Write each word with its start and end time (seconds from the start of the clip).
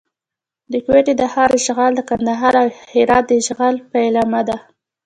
د 0.71 0.73
کوټې 0.85 1.13
د 1.17 1.21
ښار 1.33 1.49
اشغال 1.59 1.91
د 1.95 2.01
کندهار 2.09 2.53
او 2.61 2.67
هرات 2.93 3.23
د 3.27 3.31
اشغال 3.41 3.75
پیلامه 3.91 4.41
ده. 4.47 4.57